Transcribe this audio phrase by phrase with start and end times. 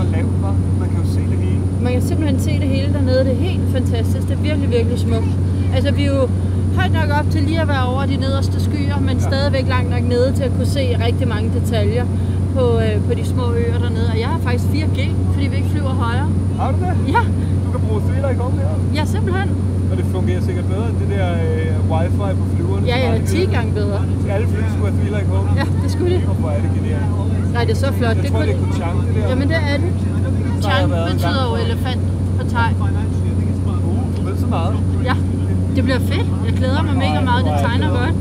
[0.00, 0.52] Så lavt, hva?
[0.80, 1.60] Man kan jo se det hele.
[1.82, 3.24] Man kan simpelthen se det hele dernede.
[3.24, 4.28] Det er helt fantastisk.
[4.28, 5.32] Det er virkelig, virkelig smukt.
[5.74, 6.28] Altså, vi er jo
[6.78, 9.22] højt nok op til lige at være over de nederste skyer, men ja.
[9.30, 12.04] stadigvæk langt nok nede til at kunne se rigtig mange detaljer
[12.56, 14.08] på, øh, på de små øer dernede.
[14.14, 14.98] Og jeg har faktisk 4G,
[15.32, 16.28] fordi vi ikke flyver højere.
[16.60, 16.92] Har du det?
[17.16, 17.22] Ja,
[17.66, 18.70] Du kan bruge thriller i kom her.
[18.98, 19.48] ja simpelthen.
[19.90, 22.84] Og det fungerer sikkert bedre end det der øh, wifi på flyverne.
[22.92, 23.52] Ja, ja, aldrig 10 virker.
[23.56, 23.98] gange bedre.
[24.34, 25.44] Alle fly skulle have thriller i kom.
[25.60, 26.20] Ja, det skulle de.
[26.30, 27.08] Og hvor er det genialt.
[27.54, 28.16] Nej, det er så flot.
[28.16, 29.28] Jeg tror, det er Kuchang, det der.
[29.30, 29.90] Jamen, det er det.
[30.54, 32.00] har Chang jeg været en betyder jo elefant
[32.38, 32.70] på thai.
[34.18, 34.74] Uh, ved så meget.
[35.08, 35.14] Ja,
[35.76, 36.26] det bliver fedt.
[36.46, 37.42] Jeg glæder mig mega meget.
[37.48, 38.14] Det tegner godt.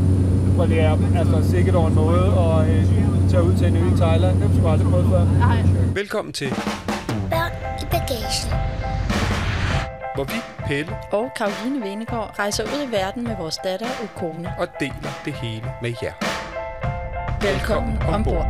[0.69, 2.83] Det er altså sikkert over noget at øh,
[3.30, 4.35] tage ud til en ø i Thailand.
[4.41, 5.23] Det har vi aldrig prøvet før.
[5.94, 6.49] Velkommen til,
[7.33, 7.52] Børn
[7.83, 8.49] i bagagen.
[10.16, 14.53] hvor vi, Pelle, og Karoline Venegård rejser ud i verden med vores datter og kone.
[14.59, 16.13] og deler det hele med jer.
[17.41, 18.47] Velkommen ombord.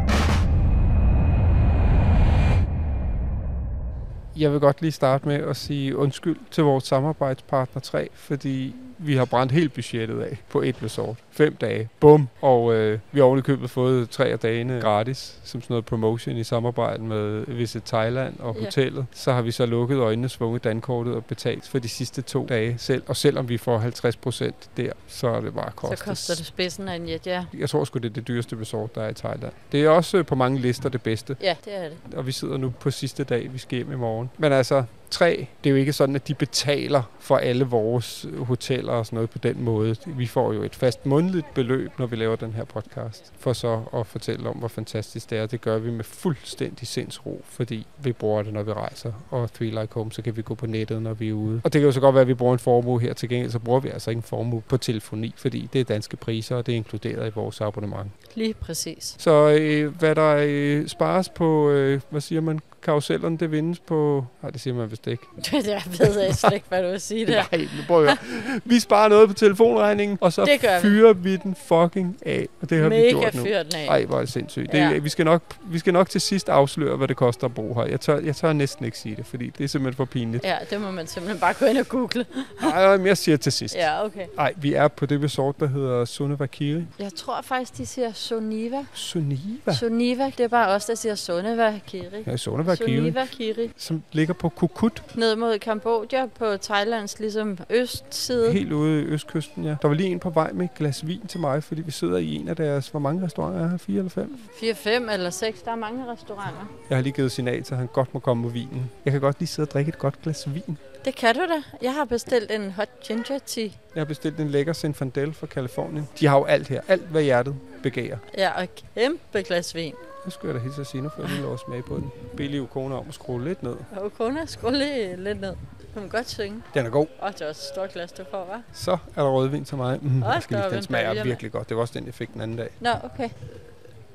[4.38, 9.16] Jeg vil godt lige starte med at sige undskyld til vores samarbejdspartner 3, fordi vi
[9.16, 11.16] har brændt helt budgettet af på et resort.
[11.32, 11.90] Fem dage.
[12.00, 12.28] Bum.
[12.42, 16.44] Og øh, vi har købet fået tre af dagene gratis, som sådan noget promotion i
[16.44, 18.64] samarbejde med Visit Thailand og Ja.
[18.66, 19.06] hotellet.
[19.14, 22.76] Så har vi så lukket øjnene, svunget dankortet og betalt for de sidste to dage
[22.78, 23.04] selv.
[23.08, 26.00] Og selvom vi får 50 procent der, så er det bare Så kostet.
[26.00, 27.44] koster det spidsen af en jet, ja.
[27.58, 29.54] Jeg tror sgu, det er det dyreste resort, der er i Thailand.
[29.72, 31.98] Det er også øh, på mange lister det bedste Ja, det er det.
[32.16, 34.30] og vi sidder nu på sidste dag, vi skal hjem i morgen.
[34.38, 38.94] Men altså, tre, det er jo ikke sådan, at de betaler for alle vores hoteller
[38.94, 39.96] og sådan noget på den måde.
[40.06, 43.82] Vi får jo et fast månedligt beløb, når vi laver den her podcast, for så
[43.96, 45.46] at fortælle om, hvor fantastisk det er.
[45.46, 49.14] Det gør vi med fuldstændig sindsro, fordi vi bruger det, når vi rejser.
[49.30, 51.62] Og Three Like Home, så kan vi gå på nettet, når vi er ude.
[51.64, 53.52] Og det kan jo så godt være, at vi bruger en formue her til gengæld,
[53.52, 56.66] så bruger vi altså ikke en formue på telefoni, fordi det er danske priser, og
[56.66, 58.12] det er inkluderet i vores abonnement.
[58.36, 59.16] Lige præcis.
[59.18, 64.26] Så øh, hvad der øh, spares på, øh, hvad siger man, karusellerne, det vindes på...
[64.42, 65.24] Nej, det siger man vist ikke.
[65.54, 65.64] jeg
[65.98, 67.44] ved jeg slet ikke, hvad du vil sige der.
[67.52, 68.18] Nej, nu prøver jeg.
[68.66, 70.68] Vi sparer noget på telefonregningen, og så Det vi.
[70.82, 72.48] fyrer vi den fucking af.
[72.62, 73.44] Og det har vi Mega gjort nu.
[73.44, 73.86] fyr den af.
[73.88, 74.72] Ej, hvor er det sindssygt.
[74.72, 74.98] Det, Ja.
[74.98, 77.86] vi, skal nok, vi skal nok til sidst afsløre, hvad det koster at bo her.
[77.86, 80.44] Jeg tør, jeg tør næsten ikke sige det, fordi det er simpelthen for pinligt.
[80.44, 82.26] Ja, det må man simpelthen bare gå ind og google.
[82.74, 83.76] Ej, men jeg siger til sidst.
[83.76, 84.26] Ja, okay.
[84.38, 86.84] Ej, vi er på det resort, der hedder Sunevakiri.
[87.00, 88.86] Jeg tror faktisk, de siger Soniva.
[88.94, 89.74] Suniva?
[89.74, 92.04] Soniva, det er bare os, der siger Soneva Kiri.
[92.28, 92.69] Ja, Sunevakiri.
[92.76, 93.72] Soniva Kiri.
[93.78, 98.52] Som ligger på Kukut, Ned mod Kambodja på Thailands ligesom østside.
[98.52, 99.76] helt ude i østkysten, ja.
[99.82, 102.18] Der var lige en på vej med et glas vin til mig, fordi vi sidder
[102.18, 102.88] i en af deres...
[102.88, 103.78] Hvor mange restauranter er her?
[103.78, 104.38] Fire eller fem?
[104.60, 105.62] 4, 5 eller 6.
[105.62, 106.72] Der er mange restauranter.
[106.90, 108.92] Jeg har lige givet signal til, at han godt må komme med vinen.
[109.06, 110.78] Jeg kan godt lige sidde og drikke et godt glas vin.
[111.06, 111.64] Det kan du da.
[111.82, 113.64] Jeg har bestilt en hot ginger tea.
[113.96, 116.08] Jeg har bestilt en lækker Zinfandel fra Kalifornien.
[116.20, 116.82] De har jo alt her.
[116.88, 118.18] Alt, hvad hjertet begærer.
[118.38, 119.94] Ja, og kæmpe glas vin.
[120.26, 121.96] Det skulle jeg da hilse at sige, nu får jeg lige lov at smage på
[121.96, 122.12] den.
[122.38, 123.76] Billig kone om at skrue lidt ned.
[123.92, 125.56] Og kone, skål lige lidt ned.
[125.96, 126.62] Du må godt synge.
[126.74, 127.08] Den er god.
[127.24, 128.62] Åh, det var også et stort glas, du får, hva'?
[128.74, 130.00] Så er der rødvin til mig.
[130.02, 131.70] Mm, jeg skal lige, den en smager virkelig godt.
[131.70, 132.70] Det var også den, jeg fik den anden dag.
[132.80, 133.30] Nå, okay.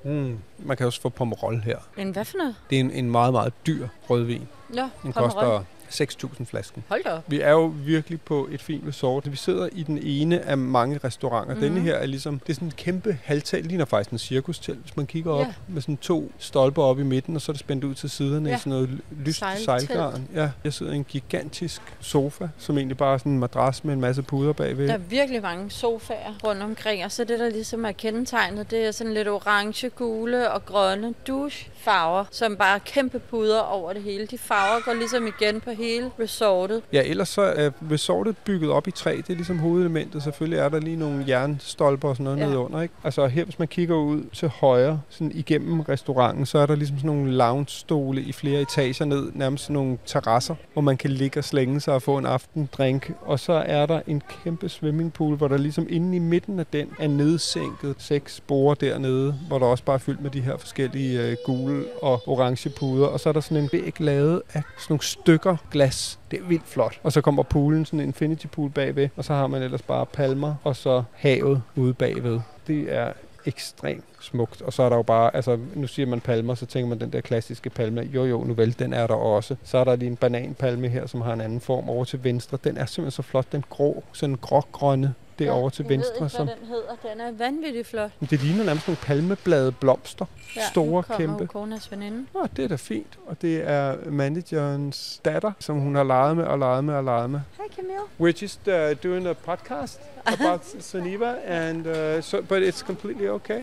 [0.04, 0.38] Mm.
[0.58, 1.78] Man kan også få Pomerol her.
[1.96, 2.54] En hvad for noget?
[2.70, 4.48] Det er en, en meget, meget dyr rødvin.
[4.68, 5.30] Nå, Den Pomerol.
[5.30, 6.84] koster 6.000 flasken.
[6.88, 7.20] Hold da.
[7.26, 9.30] Vi er jo virkelig på et fint resort.
[9.32, 11.54] Vi sidder i den ene af mange restauranter.
[11.54, 11.68] Mm-hmm.
[11.74, 14.96] Denne her er ligesom, det er sådan en kæmpe halvtag, ligner faktisk en cirkustelt, hvis
[14.96, 15.52] man kigger op Ja.
[15.68, 18.48] med sådan to stolper op i midten, og så er det spændt ud til siderne
[18.48, 18.54] Ja.
[18.56, 18.90] i sådan noget
[19.24, 20.28] lyst sejlgarn.
[20.34, 23.94] Ja, jeg sidder i en gigantisk sofa, som egentlig bare er sådan en madras med
[23.94, 24.88] en masse puder bagved.
[24.88, 28.86] Der er virkelig mange sofaer rundt omkring, og så det, der ligesom er kendetegnet, det
[28.86, 34.02] er sådan lidt orange, gule og grønne douchefarver, som bare er kæmpe puder over det
[34.02, 34.26] hele.
[34.26, 36.82] De farver går ligesom igen på hele resortet.
[36.92, 39.16] Ja, ellers så er resortet bygget op i træ.
[39.16, 40.22] Det er ligesom hovedelementet.
[40.22, 42.46] Selvfølgelig er der lige nogle jernstolper og sådan noget Ja.
[42.46, 42.80] nede under.
[42.82, 42.94] Ikke?
[43.04, 46.96] Altså her, hvis man kigger ud til højre, sådan igennem restauranten, så er der ligesom
[46.98, 51.40] sådan nogle lounge-stole i flere etager ned, nærmest sådan nogle terrasser, hvor man kan ligge
[51.40, 53.12] og slænge sig og få en aftendrink.
[53.20, 56.88] Og så er der en kæmpe swimmingpool, hvor der ligesom inde i midten af den
[56.98, 61.22] er nedsænket seks borer dernede, hvor der også bare er fyldt med de her forskellige
[61.22, 63.06] øh, gule og orange puder.
[63.06, 66.18] Og så er der sådan en væg lavet af sådan nogle stykker glas.
[66.30, 67.00] Det er vildt flot.
[67.02, 70.06] Og så kommer poolen, sådan en infinity pool bagved, og så har man ellers bare
[70.06, 72.40] palmer, og så havet ude bagved.
[72.66, 73.12] Det er
[73.46, 74.62] ekstremt smukt.
[74.62, 77.12] Og så er der jo bare, altså nu siger man palmer, så tænker man den
[77.12, 78.00] der klassiske palme.
[78.00, 79.56] Jo jo, nu vel, den er der også.
[79.64, 82.58] Så er der lige en bananpalme her, som har en anden form over til venstre.
[82.64, 86.14] Den er simpelthen så flot, den grå, sådan grågrønne derovre til jeg venstre.
[86.14, 86.96] ved ikke, som, hvad den hedder.
[87.12, 88.10] Den er vanvittigt flot.
[88.30, 90.24] det ligner nærmest nogle palmeblade blomster.
[90.56, 91.46] Ja, Store, kæmpe.
[91.46, 92.26] Konas veninde.
[92.34, 93.18] Nå, det er da fint.
[93.26, 97.30] Og det er managerens datter, som hun har leget med og leget med og leget
[97.30, 97.40] med.
[97.56, 98.00] Hej Camille.
[98.20, 103.60] We're just uh, doing a podcast about Suniva, and uh, so, but it's completely okay.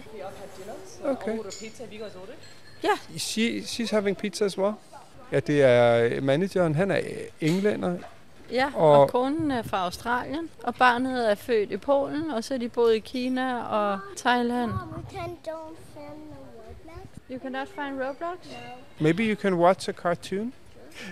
[1.04, 1.38] Okay.
[2.84, 3.18] Ja.
[3.18, 4.74] She, she's having pizza as well.
[5.32, 6.76] Ja, det er manageren.
[6.76, 7.00] Han er
[7.42, 7.98] englænder.
[8.52, 12.54] Ja, og, Og- konen er fra Australien, og barnet er født i Polen, og så
[12.54, 14.72] er de boet i Kina og Thailand.
[17.32, 18.38] You cannot find Roblox?
[19.00, 20.54] Maybe you can watch a cartoon.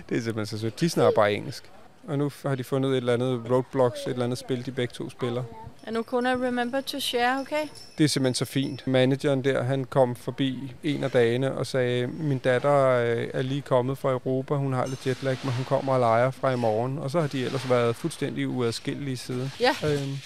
[0.08, 0.80] Det er simpelthen så sødt.
[0.80, 1.70] De snakker bare engelsk.
[2.08, 4.92] Og nu har de fundet et eller andet Roblox, et eller andet spil, de begge
[4.92, 5.42] to spiller.
[5.86, 7.68] And nu kun remember to share, okay?
[7.98, 8.86] Det er simpelthen så fint.
[8.86, 13.62] Manageren der, han kom forbi en af dagene og sagde, min datter øh, er lige
[13.62, 16.98] kommet fra Europa, hun har lidt jetlag, men hun kommer og leger fra i morgen.
[16.98, 19.50] Og så har de ellers været fuldstændig uadskillelige side.
[19.60, 19.74] Ja.
[19.84, 20.16] Øhm,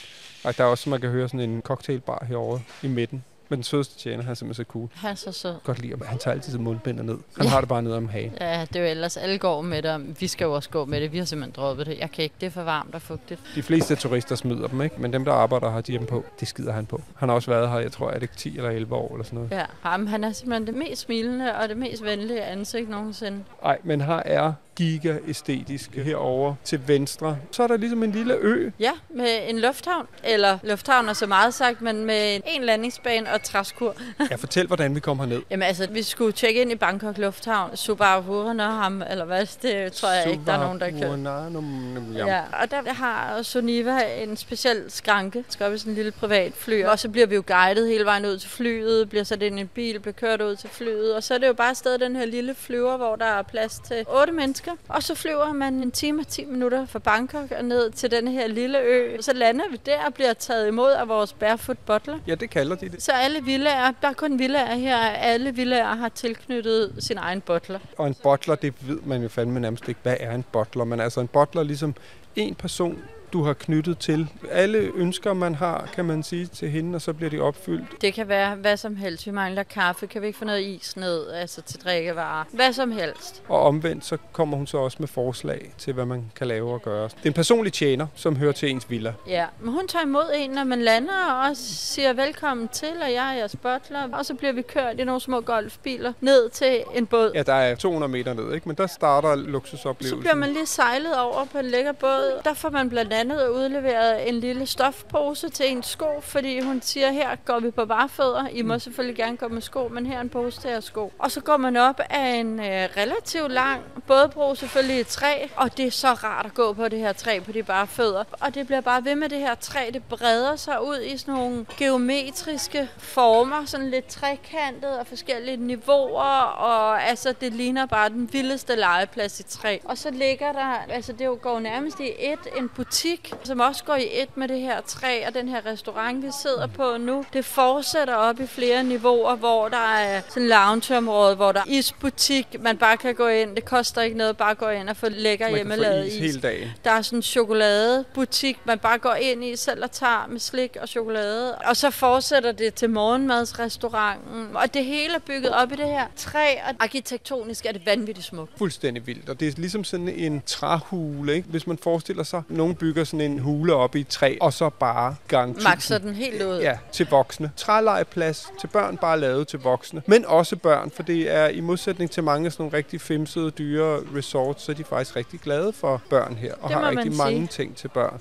[0.45, 3.25] og der er også, man kan høre, sådan en cocktailbar herovre i midten.
[3.49, 4.89] Men den sødeste tjener, han er simpelthen så cool.
[4.95, 5.55] Han er så sød.
[5.65, 7.19] Godt lide, han tager altid sit mundbinder ned.
[7.37, 7.51] Han Ja.
[7.51, 8.33] har det bare ned om hagen.
[8.41, 11.01] Ja, det er jo ellers, alle går med det, vi skal jo også gå med
[11.01, 11.13] det.
[11.13, 11.99] Vi har simpelthen droppet det.
[11.99, 13.41] Jeg kan ikke, det er for varmt og fugtigt.
[13.55, 15.01] De fleste turister smider dem, ikke?
[15.01, 17.01] Men dem, der arbejder har de dem på, det skider han på.
[17.17, 19.37] Han har også været her, jeg tror, er det 10 eller 11 år eller sådan
[19.37, 19.51] noget.
[19.51, 23.45] Ja, ham, han er simpelthen det mest smilende og det mest venlige ansigt nogensinde.
[23.63, 27.37] Nej, men her er giga æstetisk herovre til venstre.
[27.51, 28.71] Så er der ligesom en lille ø.
[28.81, 33.43] Ja, med en lufthavn, eller lufthavn er så meget sagt, men med en landingsbane og
[33.43, 33.97] træskur.
[34.31, 35.43] Jeg fortæl, hvordan vi kom herned.
[35.51, 37.77] Jamen altså, vi skulle tjekke ind i Bangkok Lufthavn.
[37.77, 42.27] Subaru eller hvad, det tror jeg ikke, der er nogen, der kan.
[42.27, 45.45] Ja, og der har Soniva en speciel skranke.
[45.49, 46.85] Skal op i sådan en lille privat fly.
[46.85, 49.61] Og så bliver vi jo guidet hele vejen ud til flyet, bliver sat ind i
[49.61, 51.15] en bil, bliver kørt ud til flyet.
[51.15, 53.79] Og så er det jo bare stadig den her lille flyver, hvor der er plads
[53.79, 54.64] til otte mennesker.
[54.89, 58.29] Og så flyver man en time og 10 minutter fra Bangkok og ned til den
[58.29, 59.17] her lille ø.
[59.21, 62.19] Så lander vi der og bliver taget imod af vores barefoot butler.
[62.27, 63.03] Ja, det kalder de det.
[63.03, 67.79] Så alle villager, der er kun villager her, alle villager har tilknyttet sin egen butler.
[67.99, 70.85] Og en butler, det ved man jo fandme nærmest ikke, hvad er en butler.
[70.85, 71.95] Men altså en butler er ligesom
[72.37, 73.03] en person,
[73.35, 74.29] du har knyttet til.
[74.51, 77.85] Alle ønsker, man har, kan man sige til hende, og så bliver de opfyldt.
[78.01, 79.27] Det kan være hvad som helst.
[79.27, 80.07] Vi mangler kaffe.
[80.07, 82.45] Kan vi ikke få noget is ned altså til drikkevarer?
[82.53, 83.43] Hvad som helst.
[83.49, 86.83] Og omvendt, så kommer hun så også med forslag til, hvad man kan lave og
[86.83, 87.05] gøre.
[87.05, 89.13] Det er en personlig tjener, som hører til ens villa.
[89.29, 93.31] Ja, men hun tager imod en, når man lander, og siger velkommen til, og jeg
[93.31, 94.09] er jeres butler.
[94.13, 97.31] Og så bliver vi kørt i nogle små golfbiler ned til en båd.
[97.35, 98.69] Ja, der er 200 meter ned, ikke?
[98.69, 100.21] Men der starter Så luksusoplevelsen.
[100.21, 102.41] bliver man lige sejlet over på en lækker båd.
[102.45, 107.11] Der får man blandt andet udleveret en lille stofpose til en sko, fordi hun siger,
[107.11, 108.49] her går vi på barfødder.
[108.49, 111.13] I må selvfølgelig gerne gå med sko, men her er en pose til jeres sko.
[111.19, 115.47] Og så går man op af en øh, relativt lang bådbro, selvfølgelig et træ.
[115.57, 118.25] Og det er så rart at gå på det her træ på de bare fødder.
[118.41, 119.91] Og det bliver bare ved med det her træ.
[119.93, 126.41] Det breder sig ud i sådan nogle geometriske former, sådan lidt trekantet og forskellige niveauer.
[126.43, 129.79] Og altså, det ligner bare den vildeste legeplads i træ.
[129.85, 133.14] Og så ligger der, altså det går nærmest i et, en butik,
[133.45, 136.67] som også går i et med det her træ og den her restaurant, vi sidder
[136.67, 137.25] på nu.
[137.33, 142.47] Det fortsætter op i flere niveauer, hvor der er sådan loungeområde, hvor der er isbutik,
[142.61, 143.57] man bare kan gå ind.
[143.57, 146.21] Det koster ikke noget, bare gå ind og få lækker Man hjemmelavet is is.
[146.21, 146.69] hele dagen.
[146.85, 150.77] Der er sådan en chokoladebutik, man bare går ind i selv og tager med slik
[150.81, 151.55] og chokolade.
[151.55, 154.49] Og så fortsætter det til morgenmadsrestauranten.
[154.55, 158.27] Og det hele er bygget op i det her træ, og arkitektonisk er det vanvittigt
[158.27, 158.53] smukt.
[158.59, 159.29] Fuldstændig vildt.
[159.29, 161.49] Og det er ligesom sådan en træhule, ikke?
[161.49, 164.53] Hvis man forestiller sig, at nogen bygger sådan en hule op i et træ, og
[164.53, 166.59] så bare gang Maxer den helt ud.
[166.61, 167.51] Ja, til voksne.
[167.57, 170.03] Trælegeplads til børn, bare lavet til voksne.
[170.07, 173.51] Men også børn, for det er i modsætning til mange af sådan nogle rigtig femsede,
[173.51, 177.13] dyre resorts, så er de faktisk rigtig glade for børn her, og Det har rigtig
[177.13, 177.23] sige.
[177.25, 178.19] mange ting til børn.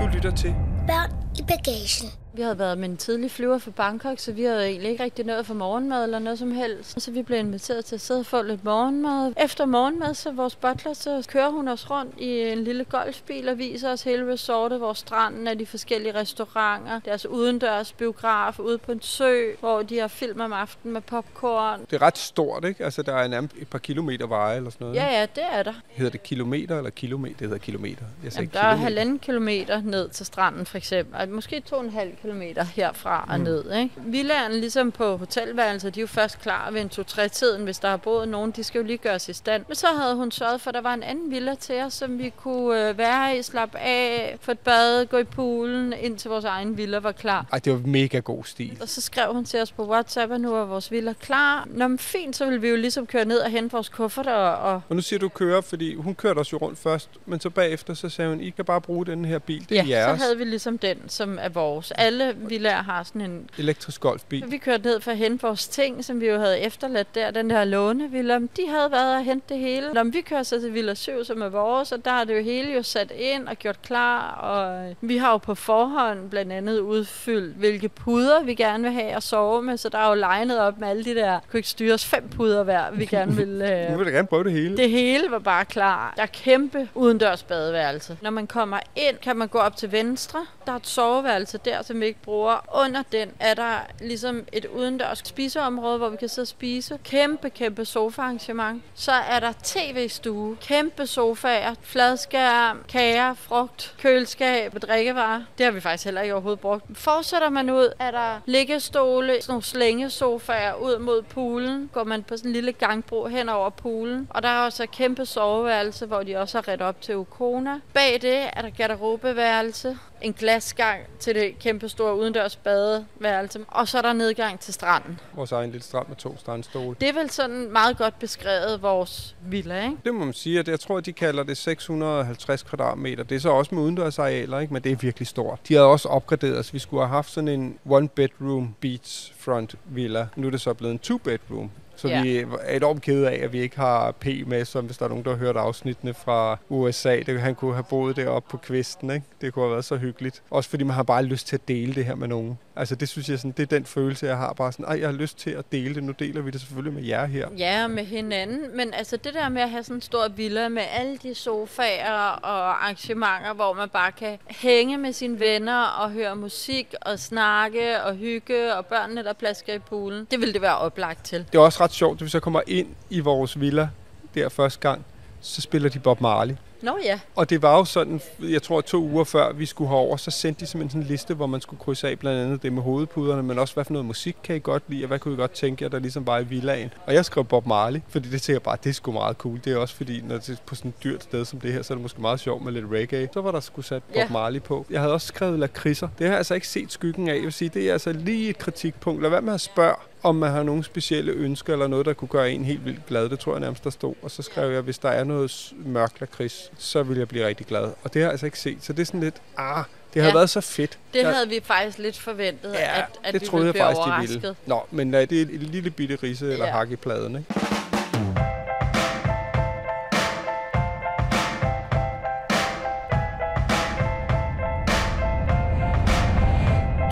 [0.00, 0.54] Du lytter til
[0.86, 2.08] Børn i bagagen.
[2.40, 5.26] Vi havde været med en tidlig flyver fra Bangkok, så vi havde egentlig ikke rigtig
[5.26, 7.02] nået for morgenmad eller noget som helst.
[7.02, 9.32] Så vi blev inviteret til at sidde og få lidt morgenmad.
[9.44, 13.58] Efter morgenmad, så vores butler, så kører hun os rundt i en lille golfbil og
[13.58, 17.00] viser os hele resortet, hvor stranden er de forskellige restauranter.
[17.04, 21.80] Deres udendørs biograf ude på en sø, hvor de har film om aftenen med popcorn.
[21.90, 22.84] Det er ret stort, ikke?
[22.84, 25.00] Altså, der er nærmest et par kilometer veje eller sådan noget.
[25.00, 25.74] Ja, ja, det er der.
[25.88, 27.36] Hedder det kilometer eller kilometer?
[27.38, 28.04] Det hedder kilometer.
[28.24, 28.82] Jeg Jamen, der er kilometer.
[28.84, 31.28] halvanden kilometer ned til stranden, for eksempel.
[31.28, 32.29] måske to og en halv kilometer
[32.74, 33.72] herfra og ned.
[33.72, 33.94] Ikke?
[33.96, 37.96] Villaen, ligesom på hotelværelser, de er jo først klar ved en to-tre-tiden, hvis der har
[37.96, 38.50] boet nogen.
[38.50, 39.64] De skal jo lige gøres i stand.
[39.68, 42.18] Men så havde hun sørget for, at der var en anden villa til os, som
[42.18, 46.44] vi kunne øh, være i, slappe af, få et bad, gå i poolen, indtil vores
[46.44, 47.46] egen villa var klar.
[47.52, 48.78] Ej, det var mega god stil.
[48.82, 51.68] Og så skrev hun til os på WhatsApp, at nu er vores villa klar.
[51.70, 54.82] Nå, men fint, så ville vi jo ligesom køre ned og hente vores kufferter og...
[54.88, 57.94] Og nu siger du kører, fordi hun kørte os jo rundt først, men så bagefter
[57.94, 60.24] så sagde hun, I kan bare bruge den her bil, det er Ja, jeres så
[60.24, 61.90] havde vi ligesom den, som er vores.
[61.90, 63.50] Alle villaer har sådan en...
[63.58, 64.44] elektrisk golfbil.
[64.48, 67.30] Vi kørte ned for at hente vores ting, som vi jo havde efterladt der.
[67.30, 69.92] Den der lånevilla, de havde været og hente det hele.
[69.92, 72.36] Nå, men vi kører så til Villa 7, som er vores, og der er det
[72.36, 74.30] jo hele jo sat ind og gjort klar.
[74.30, 79.16] Og vi har jo på forhånd blandt andet udfyldt, hvilke puder vi gerne vil have
[79.16, 79.76] at sove med.
[79.76, 82.28] Så der er jo legnet op med alle de der, kunne ikke styre os fem
[82.28, 83.48] puder hver, vi gerne vil
[83.90, 84.76] Nu vil jeg gerne prøve det hele.
[84.76, 86.12] Det hele var bare klar.
[86.16, 88.18] Der er kæmpe udendørs badeværelse.
[88.22, 90.46] Når man kommer ind, kan man gå op til venstre.
[90.66, 92.84] Der er et soveværelse der, som vi ikke bruger.
[92.84, 96.98] Under den er der ligesom et udendørs spiseområde, hvor vi kan sidde og spise.
[97.04, 98.82] Kæmpe, kæmpe sofaarrangement.
[98.94, 100.56] Så er der tv-stue.
[100.56, 101.74] Kæmpe sofaer.
[101.82, 105.42] Fladskærm, kager, frugt, køleskab, drikkevarer.
[105.58, 106.84] Det har vi faktisk heller ikke overhovedet brugt.
[106.94, 111.90] Fortsætter man ud, er der liggestole, sådan nogle slængesofaer ud mod poolen.
[111.92, 114.26] Går man på sådan en lille gangbro hen over poolen.
[114.30, 117.80] Og der er også et kæmpe soveværelse, hvor de også har ret op til Ukona.
[117.94, 123.98] Bag det er der garderobeværelse, en glasgang til det kæmpe store udendørs badeværelse, og så
[123.98, 125.20] er der nedgang til stranden.
[125.34, 126.96] Vores egen lille strand med to strandstole.
[127.00, 129.96] Det er vel sådan meget godt beskrevet vores villa, ikke?
[130.04, 133.24] Det må man sige, at jeg tror, at de kalder det 650 kvadratmeter.
[133.24, 134.72] Det er så også med udendørsarealer, ikke?
[134.72, 135.58] men det er virkelig stort.
[135.68, 136.74] De havde også opgraderet os.
[136.74, 140.26] Vi skulle have haft sådan en one-bedroom beachfront villa.
[140.36, 141.70] Nu er det så blevet en two-bedroom.
[142.00, 142.22] Så Ja.
[142.22, 145.08] vi er enormt kede af, at vi ikke har P med, som hvis der er
[145.08, 147.18] nogen, der har hørt afsnittene fra USA.
[147.26, 149.26] Det, han kunne have boet deroppe på kvisten, ikke?
[149.40, 150.42] Det kunne have været så hyggeligt.
[150.50, 152.58] Også fordi man har bare lyst til at dele det her med nogen.
[152.80, 154.52] Altså det synes jeg, sådan, det er den følelse, jeg har.
[154.52, 156.04] Bare sådan, ej, jeg har lyst til at dele det.
[156.04, 157.48] Nu deler vi det selvfølgelig med jer her.
[157.58, 158.76] Ja, med hinanden.
[158.76, 162.12] Men altså det der med at have sådan en stor villa med alle de sofaer
[162.42, 168.02] og arrangementer, hvor man bare kan hænge med sine venner og høre musik og snakke
[168.02, 170.26] og hygge og børnene, der plasker i poolen.
[170.30, 171.46] Det ville det være oplagt til.
[171.52, 173.88] Det er også ret sjovt, at vi så kommer ind i vores villa
[174.34, 175.04] der første gang,
[175.40, 176.54] så spiller de Bob Marley.
[176.82, 180.16] Nå ja, Og det var jo sådan, jeg tror to uger før vi skulle herover,
[180.16, 182.72] så sendte de simpelthen sådan en liste, hvor man skulle krydse af blandt andet det
[182.72, 185.34] med hovedpuderne, men også hvad for noget musik kan I godt lide, og hvad kunne
[185.34, 186.90] I godt tænke jer, der ligesom var i villaen.
[187.06, 189.60] Og jeg skrev Bob Marley, fordi det tænker jeg bare, det er sgu meget cool.
[189.64, 191.82] Det er også fordi, når det er på sådan et dyrt sted som det her,
[191.82, 193.28] så er det måske meget sjovt med lidt reggae.
[193.32, 194.28] Så var der sgu sat Bob Ja.
[194.30, 194.86] Marley på.
[194.90, 196.08] Jeg havde også skrevet lakridser.
[196.18, 197.34] Det har jeg altså ikke set skyggen af.
[197.34, 199.22] Jeg vil sige, det er altså lige et kritikpunkt.
[199.22, 202.28] Lad være med at spørge, om man har nogle specielle ønsker eller noget, der kunne
[202.28, 203.28] gøre en helt vildt glad.
[203.28, 204.14] Det tror jeg nærmest, der stod.
[204.22, 207.66] Og så skrev jeg, hvis der er noget mørk lakrids, så vil jeg blive rigtig
[207.66, 207.82] glad.
[207.82, 208.78] Og det har jeg altså ikke set.
[208.80, 209.84] Så det er sådan lidt, ah,
[210.14, 210.34] det har Ja.
[210.34, 210.98] været så fedt.
[211.12, 213.92] det Jeg- havde vi faktisk lidt forventet, ja, at, at det vi troede ville jeg
[213.92, 214.42] blive faktisk, de overrasket.
[214.42, 214.56] ville.
[214.66, 216.72] Nå, men uh, det er et, lille bitte rise eller Ja.
[216.72, 217.54] hak i pladen, ikke?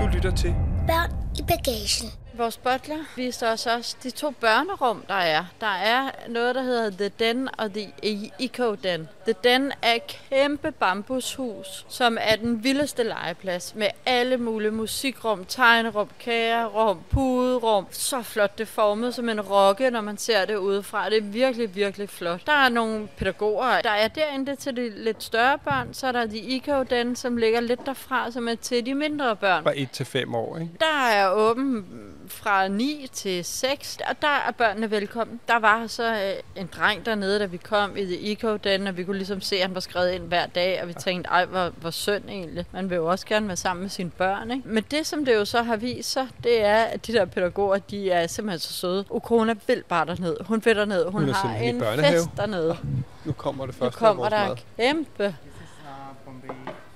[0.00, 0.54] Du lytter til
[0.86, 2.08] Børn i bagagen.
[2.38, 5.44] Vores butler viste os også de to børnerum, der er.
[5.60, 7.92] Der er noget, der hedder The Den og The
[8.40, 9.08] Eco Den.
[9.24, 15.44] The Den er et kæmpe bambushus, som er den vildeste legeplads med alle mulige musikrum,
[15.44, 17.86] tegnerum, kagerum, puderum.
[17.90, 21.10] Så flot det er formet som en rokke, når man ser det udefra.
[21.10, 22.46] Det er virkelig, virkelig flot.
[22.46, 25.94] Der er nogle pædagoger, der er derinde til de lidt større børn.
[25.94, 29.36] Så er der The Eco Den, som ligger lidt derfra, som er til de mindre
[29.36, 29.62] børn.
[29.62, 30.72] Fra 1 til 5 år, ikke?
[30.80, 31.86] Der er åben
[32.32, 35.40] fra 9 til 6, og der er børnene velkommen.
[35.48, 38.96] Der var så øh, en dreng dernede, da vi kom i The Eco Den, og
[38.96, 41.44] vi kunne ligesom se, at han var skrevet ind hver dag, og vi tænkte, ej,
[41.44, 42.64] hvor, hvor synd egentlig.
[42.72, 44.68] Man vil jo også gerne være sammen med sine børn, ikke?
[44.68, 47.78] Men det, som det jo så har vist sig, det er, at de der pædagoger,
[47.78, 49.04] de er simpelthen så søde.
[49.10, 50.36] Ukona vil bare derned.
[50.40, 51.04] Hun vil derned.
[51.10, 52.16] Hun, Hun har en børnehave.
[52.16, 52.76] fest dernede.
[53.24, 55.36] Nu kommer det Nu første kommer af der vores kæmpe.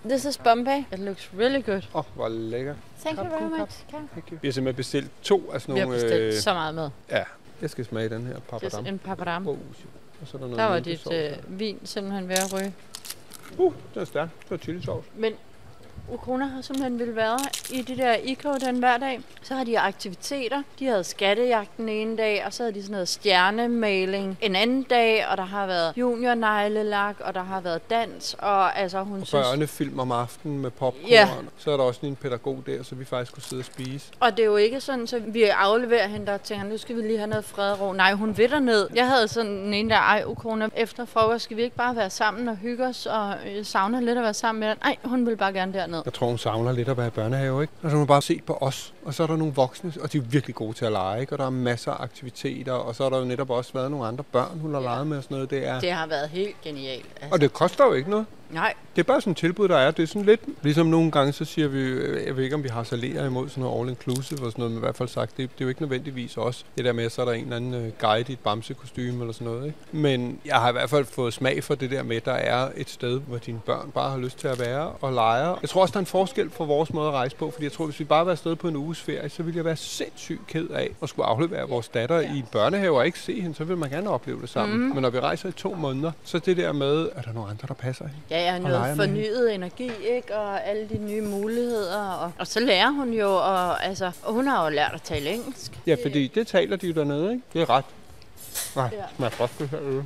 [0.08, 0.78] This is Bombay.
[0.92, 1.82] It looks really good.
[1.94, 2.74] Åh, oh, hvor lækker.
[3.00, 3.72] Thank you very much.
[3.88, 4.38] Thank you.
[4.42, 6.02] Vi har simpelthen bestilt to af sådan Vi har nogle...
[6.02, 6.90] bestilt så meget med.
[7.10, 7.24] Ja,
[7.62, 8.86] jeg skal smage den her Just papadam.
[8.86, 9.48] en papadam.
[9.48, 9.58] Oh,
[10.20, 12.74] og så er der noget Der var dit øh, vin simpelthen ved at ryge.
[13.58, 14.30] Uh, det er stærkt.
[14.48, 15.08] Det er chili sauce.
[15.16, 15.32] Men
[16.08, 17.38] Ukona har simpelthen ville være
[17.70, 19.20] i de der IKO den hver dag.
[19.42, 20.62] Så har de aktiviteter.
[20.78, 24.82] De havde skattejagt den ene dag, og så havde de sådan noget stjernemaling en anden
[24.82, 29.26] dag, og der har været juniorneglelak, og der har været dans, og altså hun Og
[29.26, 29.46] synes...
[29.46, 31.10] børnefilm om aftenen med popcorn.
[31.10, 31.28] Ja.
[31.58, 34.06] Så er der også en pædagog der, så vi faktisk kunne sidde og spise.
[34.20, 36.96] Og det er jo ikke sådan, så vi afleverer hende der og tænker, nu skal
[36.96, 37.92] vi lige have noget fred og ro.
[37.92, 38.88] Nej, hun vil derned.
[38.94, 42.10] Jeg havde sådan en ene der, ej, Ukona, efter frokost skal vi ikke bare være
[42.10, 44.78] sammen og hygge os, og jeg savner lidt at være sammen med dig.
[44.84, 46.01] Nej, hun vil bare gerne derned.
[46.04, 47.72] Jeg tror, hun savner lidt at være i børnehave, ikke?
[47.82, 50.12] Og så har hun bare set på os, og så er der nogle voksne, og
[50.12, 51.32] de er virkelig gode til at lege, ikke?
[51.34, 54.06] Og der er masser af aktiviteter, og så har der jo netop også været nogle
[54.06, 54.86] andre børn, hun har Ja.
[54.86, 55.50] leget med og sådan noget.
[55.50, 55.80] Det er...
[55.80, 57.06] Det har været helt genialt.
[57.20, 57.28] Altså.
[57.34, 58.26] Og det koster jo ikke noget.
[58.52, 59.90] Nej, Det er bare sådan et tilbud, der er.
[59.90, 62.62] Det er sådan lidt, ligesom nogle gange, så siger vi, øh, jeg ved ikke, om
[62.62, 65.30] vi har salerer imod sådan noget all-inclusive og sådan noget, men i hvert fald sagt,
[65.30, 66.66] det, det er jo ikke nødvendigvis os.
[66.76, 69.32] Det der med, så er der en eller anden øh, guide i et bamsekostyme eller
[69.32, 69.66] sådan noget.
[69.66, 69.78] Ikke?
[69.92, 72.68] Men jeg har i hvert fald fået smag for det der med, at der er
[72.76, 75.56] et sted, hvor dine børn bare har lyst til at være og lege.
[75.62, 77.72] Jeg tror også, der er en forskel for vores måde at rejse på, fordi jeg
[77.72, 80.46] tror, hvis vi bare var afsted på en uges ferie, så ville jeg være sindssygt
[80.46, 83.64] ked af at skulle aflevere vores datter i en børnehave og ikke se hende, så
[83.64, 84.78] vil man gerne opleve det sammen.
[84.78, 84.94] Mm.
[84.94, 87.50] Men når vi rejser i to måneder, så det der med, at der er nogle
[87.50, 88.20] andre, der passer hende.
[88.30, 90.36] ja, leger noget med fornyet energi, ikke?
[90.36, 92.00] Og alle de nye muligheder.
[92.02, 95.30] Og, og så lærer hun jo, og altså, og hun har jo lært at tale
[95.30, 95.78] engelsk.
[95.86, 97.44] Ja, fordi det taler de jo dernede, ikke?
[97.52, 97.84] Det er ret.
[98.76, 98.96] Nej, Ja.
[98.98, 99.04] ja.
[99.16, 100.02] smager godt det her øl.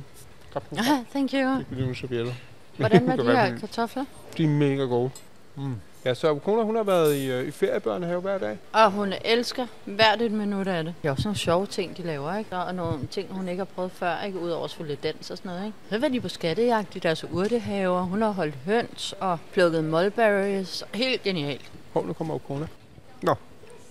[0.55, 1.39] Ah, thank you.
[1.39, 2.33] Det er nogle servietter.
[2.77, 4.05] Hvordan var Det de her kartofler?
[4.37, 5.09] De er mega gode.
[5.55, 5.75] Mm.
[6.07, 8.57] Ja, så kone, hun har været i, øh, i feriebørnehave hver dag.
[8.73, 10.93] Og hun elsker hvert et minut af det.
[11.01, 12.57] Det er også nogle sjove ting, de laver, ikke?
[12.57, 14.39] Og nogle ting, hun ikke har prøvet før, ikke?
[14.39, 15.77] Udover selvfølgelig dans og sådan noget, ikke?
[15.89, 18.01] Så var de på skattejagt i deres urtehaver.
[18.01, 20.83] Hun har holdt høns og plukket mulberries.
[20.93, 21.71] Helt genialt.
[21.93, 22.67] Hov, nu kommer Okona.
[23.21, 23.35] Nå,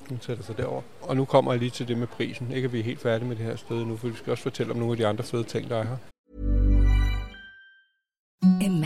[0.08, 0.82] hun sætter sig derover.
[1.02, 2.52] Og nu kommer jeg lige til det med prisen.
[2.52, 4.42] Ikke at vi er helt færdige med det her sted nu, for vi skal også
[4.42, 5.96] fortælle om nogle af de andre fede ting, der er her.
[8.60, 8.85] Imagine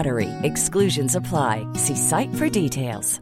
[0.43, 1.65] Exclusions apply.
[1.75, 3.21] See site for details.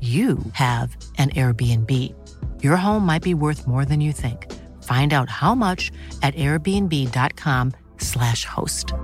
[0.00, 1.90] you have an Airbnb.
[2.64, 4.46] Your home might be worth more than you think.
[4.82, 5.90] Find out how much
[6.22, 8.94] at airbnb.com/slash host.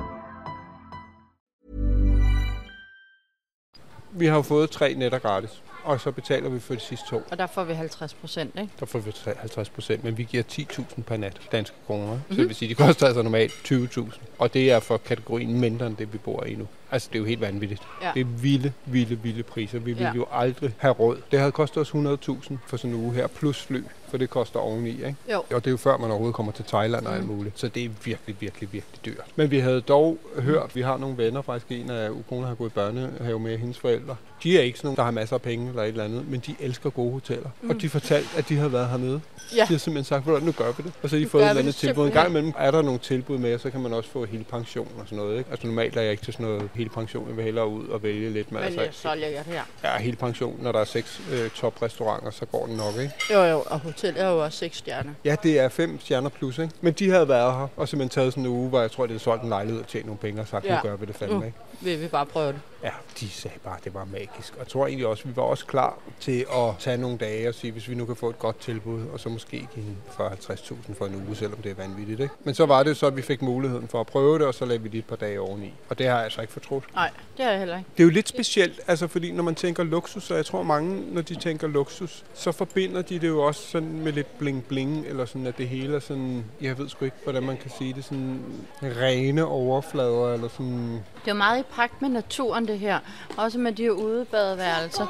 [4.19, 7.23] Vi har fået tre nætter gratis, og så betaler vi for de sidste to.
[7.31, 8.73] Og der får vi 50 procent, ikke?
[8.81, 12.13] Der får vi 50 procent, men vi giver 10.000 per nat danske kroner.
[12.13, 12.23] Mm-hmm.
[12.31, 14.11] Så det vil sige, de koster altså normalt 20.000.
[14.39, 16.67] Og det er for kategorien mindre end det, vi bor i nu.
[16.91, 17.83] Altså, det er jo helt vanvittigt.
[18.03, 18.11] Ja.
[18.15, 19.79] Det er vilde, vilde, vilde priser.
[19.79, 20.15] Vi ville Ja.
[20.15, 21.17] jo aldrig have råd.
[21.31, 24.61] Det havde kostet os 100.000 for sådan en uge her, plus fly, for det koster
[24.61, 25.17] oveni, ikke?
[25.33, 25.39] Jo.
[25.39, 27.59] Og det er jo før, man overhovedet kommer til Thailand og alt muligt.
[27.59, 29.25] Så det er virkelig, virkelig, virkelig dyrt.
[29.37, 32.71] Men vi havde dog hørt, vi har nogle venner, faktisk en af Ukona har gået
[32.71, 34.17] i børnehave med hendes forældre.
[34.43, 36.41] De er ikke sådan nogle, der har masser af penge eller et eller andet, men
[36.41, 37.49] de elsker gode hoteller.
[37.63, 37.71] Mm.
[37.71, 39.21] Og de fortalte, at de havde været hernede.
[39.57, 39.63] Ja.
[39.63, 40.93] De har simpelthen sagt, hvordan nu gør vi det.
[41.03, 42.07] Og så har de Nu fået et eller andet det tilbud.
[42.07, 44.45] En gang imellem er der nogle tilbud med, og så kan man også få hele
[44.45, 45.39] pension og sådan noget.
[45.39, 45.51] Ikke?
[45.51, 47.29] Altså normalt er jeg ikke til sådan noget hele pension.
[47.29, 48.53] Jeg vil hellere ud og vælge lidt.
[48.53, 49.63] Men, Men altså, det er så lækkert her.
[49.85, 53.13] ja, hele pension, når der er seks øh, toprestauranter, så går den nok, ikke?
[53.33, 55.11] Jo, jo, og hotellet er jo også 6 stjerner.
[55.25, 56.75] Ja, det er fem stjerner plus, ikke?
[56.81, 59.11] Men de havde været her, og simpelthen taget sådan en uge, hvor jeg tror, det
[59.11, 60.75] havde solgt en lejlighed og tjent nogle penge og sagt, ja.
[60.77, 61.45] Nu gør vi det fandme, Nu.
[61.45, 61.59] ikke?
[61.81, 62.61] Vil vi bare prøve det.
[62.83, 64.53] Ja, de sagde bare, at det var magisk.
[64.53, 67.49] Og jeg tror egentlig også, at vi var også klar til at tage nogle dage
[67.49, 70.95] og sige, hvis vi nu kan få et godt tilbud, og så måske give 40-50.000
[70.99, 72.21] for en uge, selvom det er vanvittigt.
[72.21, 72.35] Ikke?
[72.45, 74.65] Men så var det så, at vi fik muligheden for at prøve det, og så
[74.65, 75.75] lavede vi lige et par dage oveni.
[75.89, 76.85] Og det har jeg altså ikke fortrudt.
[76.95, 77.91] Nej, det er jeg heller ikke.
[77.97, 81.15] Det er jo lidt specielt, altså fordi når man tænker luksus, og jeg tror mange,
[81.15, 85.25] når de tænker luksus, så forbinder de det jo også sådan med lidt bling-bling, eller
[85.25, 88.05] sådan, at det hele er sådan, jeg ved sgu ikke, hvordan man kan sige det,
[88.05, 88.41] sådan
[88.83, 92.99] rene overflader, eller sådan, Det er jo meget i pagt med naturen, det her.
[93.37, 95.07] Også med de her udebadeværelser.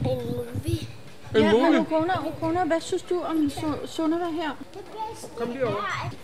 [0.00, 0.86] En movie.
[1.36, 1.70] En ja, movie?
[1.70, 4.50] men Okona, Okona, hvad synes du om Su- Sunniva her?
[5.36, 5.74] Kom lige over.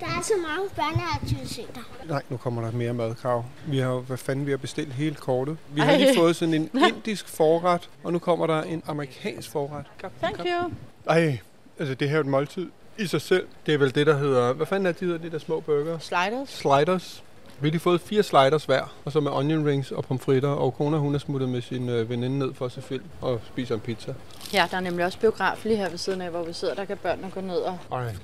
[0.00, 1.80] Der er så mange børneaktiviteter.
[2.08, 3.44] Nej, nu kommer der mere madkrav.
[3.66, 5.56] Vi har jo, hvad fanden, vi har bestilt hele kortet.
[5.68, 5.96] Vi har Ej.
[5.98, 9.85] lige fået sådan en indisk forret, og nu kommer der en amerikansk forret.
[10.22, 10.70] Thank you.
[11.08, 11.38] Ej,
[11.78, 13.46] altså det her er et måltid i sig selv.
[13.66, 15.98] Det er vel det, der hedder, hvad fanden er de hedder, de der små burger?
[15.98, 16.48] Sliders.
[16.48, 17.22] Sliders.
[17.62, 20.75] Vi har lige fået fire sliders hver, og så med onion rings og pomfritter, og
[20.75, 23.75] kona hun er smuttet med sin øh, veninde ned for at se film og spiser
[23.75, 24.14] en pizza.
[24.53, 26.75] Ja, der er nemlig også biograf lige her ved siden af, hvor vi sidder.
[26.75, 27.79] Der kan børnene gå ned og...
[27.92, 28.14] Ej.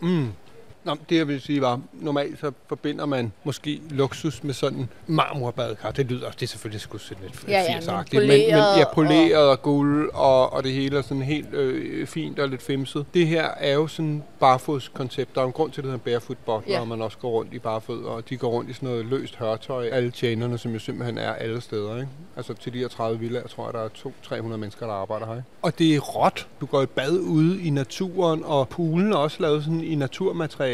[0.00, 0.32] Mm.
[0.84, 5.90] Nå, det jeg vil sige var, normalt så forbinder man måske luksus med sådan marmorbadekar.
[5.90, 8.40] Det lyder også, det er selvfølgelig sgu sådan lidt Ja, ja, men 80'er-agtigt, men, men,
[8.40, 12.48] poleret ja, poleret og guld og, og det hele er sådan helt øh, fint og
[12.48, 13.06] lidt femset.
[13.14, 15.34] Det her er jo sådan barfodskoncept.
[15.34, 16.80] Der er en grund til, at det hedder barefoot butler, Ja.
[16.80, 19.36] og man også går rundt i barfødder, og de går rundt i sådan noget løst
[19.36, 19.88] hørtøj.
[19.92, 22.08] Alle tjenerne, som jo simpelthen er alle steder, ikke?
[22.36, 25.32] Altså til de her 30 villager, tror jeg, der er 200-300 mennesker, der arbejder her.
[25.34, 25.44] Ikke?
[25.62, 26.46] Og det er råt.
[26.60, 29.94] Du går i bad ude i naturen, og poolen er også lavet sådan i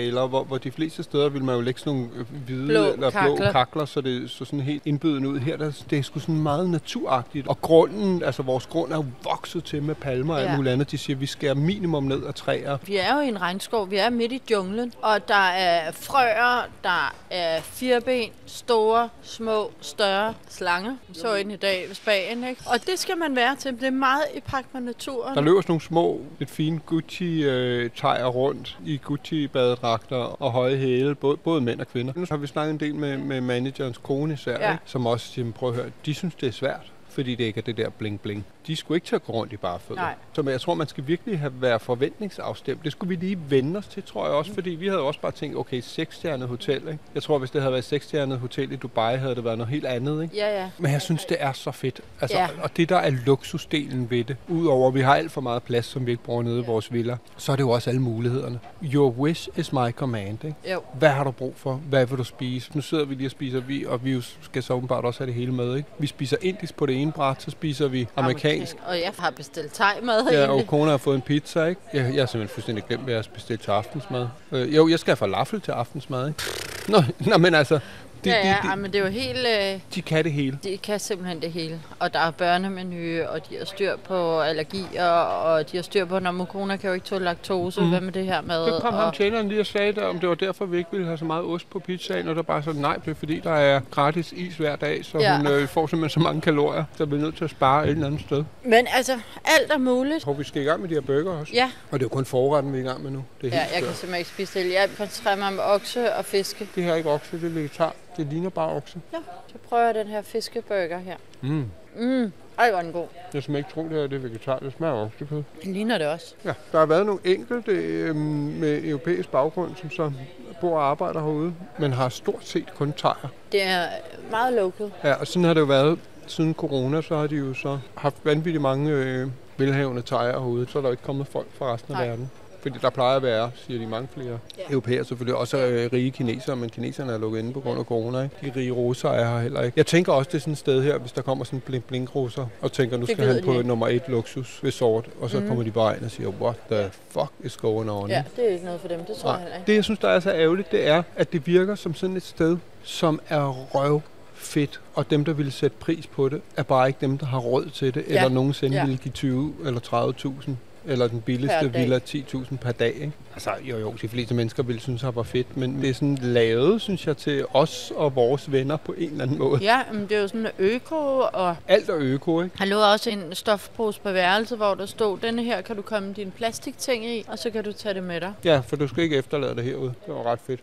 [0.01, 2.85] naturmaterialer, hvor, hvor de fleste steder vil man jo lægge sådan nogle øh, hvide Blå
[2.93, 3.53] eller blå kakler.
[3.53, 5.39] kakler, så det så sådan helt indbydende ud.
[5.39, 7.49] Her der, det er sgu sådan meget naturagtigt.
[7.49, 10.57] Og grunden, altså vores grund er jo vokset til med palmer og alt Ja.
[10.57, 10.91] muligt andet.
[10.91, 12.79] De siger, at vi skærer minimum ned af træer.
[12.87, 16.67] Vi er jo i en regnskov, vi er midt i junglen, og der er frøer,
[16.83, 20.97] der er fireben, store, små, større slanger.
[21.13, 22.63] Så ind i dag ved Spanien, ikke?
[22.67, 23.73] Og det skal man være til.
[23.73, 25.35] Det er meget i pagt med naturen.
[25.35, 31.37] Der løber sådan nogle små, lidt fine Gucci-tejer rundt i Gucci-badedragter og høje hæle, både,
[31.37, 32.13] både mænd og kvinder.
[32.17, 34.67] Nu har vi snakket en del med, med managerens kone især, Ja.
[34.67, 34.73] ja.
[34.73, 34.83] ikke?
[34.87, 37.63] som også siger, prøv at høre, de synes, det er svært fordi det ikke er
[37.63, 38.41] det der bling-bling.
[38.67, 40.03] De skulle ikke til at gå rundt i bare fødder.
[40.33, 42.85] Så jeg tror, man skal virkelig have været forventningsafstemt.
[42.85, 45.33] Det skulle vi lige vende os til, tror jeg også, fordi vi havde også bare
[45.33, 46.77] tænkt, okay, seksstjernet hotel.
[46.77, 46.99] Ikke?
[47.15, 49.87] Jeg tror, hvis det havde været seksstjernet hotel i Dubai, havde det været noget helt
[49.87, 50.23] andet.
[50.23, 50.37] Ikke?
[50.37, 50.71] Ja, ja.
[50.79, 52.01] Men jeg synes, det er så fedt.
[52.21, 52.43] Altså, Ja.
[52.43, 52.49] ja.
[52.63, 55.87] Og det, der er luksusdelen ved det, udover at vi har alt for meget plads,
[55.87, 58.59] som vi ikke bruger nede i vores villa, så er det jo også alle mulighederne.
[58.85, 60.45] Your wish is my command.
[60.45, 60.73] Ikke?
[60.73, 60.81] Jo.
[60.95, 61.75] Hvad har du brug for?
[61.75, 62.71] Hvad vil du spise?
[62.75, 65.35] Nu sidder vi lige og spiser vi, og vi skal så åbenbart også have det
[65.35, 65.77] hele med.
[65.77, 65.89] Ikke?
[65.99, 68.77] Vi spiser indisk på det ene bræt, så spiser vi amerikansk.
[68.87, 71.81] Og jeg har bestilt thai-mad Ja, og kone har fået en pizza, ikke?
[71.93, 74.27] Jeg, jeg har simpelthen fuldstændig glemt, hvad jeg har bestilt til aftensmad.
[74.53, 76.43] Øh, jo, jeg skal have falafel til aftensmad, ikke?
[76.89, 77.81] Nå, nå men altså,
[78.25, 79.47] de, ja, ja, de, ej, de, men det er jo helt...
[79.75, 80.59] Øh, de kan det hele.
[80.65, 81.81] de kan simpelthen det hele.
[81.99, 86.19] Og der er børnemenu, og de har styr på allergier, og de har styr på,
[86.19, 87.81] når mokona kan jo ikke tåle laktose.
[87.81, 87.89] Mm.
[87.89, 88.67] Hvad med det her med?
[88.69, 90.91] Så kom og, ham tjeneren lige og sagde, der, om det var derfor, vi ikke
[90.93, 93.41] ville have så meget ost på pizzaen, og der bare sådan, nej, det er fordi,
[93.45, 95.31] der er gratis is hver dag, så Ja.
[95.33, 95.37] ja.
[95.37, 97.91] hun øh, får simpelthen så mange kalorier, så vi er nødt til at spare et
[97.91, 98.45] eller andet sted.
[98.65, 99.13] Men altså,
[99.45, 100.15] alt er muligt.
[100.15, 101.53] Jeg tror, vi skal i gang med de her burger også.
[101.55, 103.25] Ja, Og det er jo kun forretten, vi er i gang med nu.
[103.41, 104.73] Det er ja jeg kan simpelthen ikke spise det.
[104.73, 106.69] Jeg koncentrerer mig om okse og fiske.
[106.75, 107.95] Det her er ikke okse, det er vegetar.
[108.17, 109.01] Det ligner bare okse.
[109.13, 111.17] Ja, så prøver jeg den her fiskeburger her.
[111.41, 111.71] Mm.
[111.97, 113.07] Mm, ej, hvor den god.
[113.35, 114.59] Jeg skal ikke tro, det her det er vegetar.
[114.59, 115.43] Det smager oksekød.
[115.63, 116.35] Det ligner det også.
[116.45, 120.13] Ja, der har været nogle enkelte øh, med europæisk baggrund, som så
[120.61, 123.29] bor og arbejder herude, men har stort set kun tejer.
[123.53, 123.87] Det er
[124.31, 124.93] meget local.
[125.05, 128.17] Ja, og sådan har det jo været siden corona, så har de jo så haft
[128.25, 131.99] vanvittigt mange øh, velhavende tejer herude, så er der ikke kommet folk fra resten af
[131.99, 132.09] Nej.
[132.09, 132.31] verden.
[132.63, 134.63] Fordi der plejer at være, siger de, mange flere Ja.
[134.71, 135.37] europæere selvfølgelig.
[135.37, 138.23] Også øh, rige kinesere, men kineserne er lukket inde på grund af corona.
[138.23, 138.37] Ikke?
[138.55, 139.73] De rige russer er her heller ikke.
[139.77, 141.85] Jeg tænker også, det er sådan et sted her, hvis der kommer sådan en blink
[141.85, 143.69] blink russer og tænker, nu skal han på ikke.
[143.69, 145.49] nummer et luksus resort, og så mm.
[145.49, 148.09] kommer de bare ind og siger, what the fuck is going on?
[148.09, 149.05] Ja, det er ikke noget for dem.
[149.05, 149.59] Det tror jeg heller Nej.
[149.59, 149.67] ikke.
[149.67, 152.23] Det, jeg synes, der er så ærgerligt, det er, at det virker som sådan et
[152.23, 154.01] sted, som er røv
[154.35, 157.39] fedt, og dem, der ville sætte pris på det, er bare ikke dem, der har
[157.39, 158.15] råd til det, Ja.
[158.15, 158.85] eller nogensinde Ja.
[158.85, 160.51] ville give 20 eller 30.000,
[160.87, 162.95] eller den billigste villa 10.000 per dag.
[162.95, 163.13] Ikke?
[163.35, 166.19] Altså, jo jo, de fleste mennesker ville synes, det var fedt, men det er sådan
[166.23, 169.63] lavet, synes jeg, til os og vores venner på en eller anden måde.
[169.63, 170.97] Ja, men det er jo sådan øko,
[171.33, 172.57] og Alt er øko, ikke?
[172.59, 176.13] der lå også en stofpose på værelset, hvor der stod, denne her kan du komme
[176.13, 178.33] dine plastikting i, og så kan du tage det med dig.
[178.45, 179.95] Ja, for du skal ikke efterlade det herude.
[180.07, 180.61] Det var ret fedt.